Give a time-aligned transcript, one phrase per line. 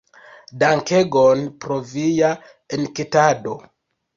[0.63, 2.33] Dankegon pro via
[2.79, 3.57] enketado.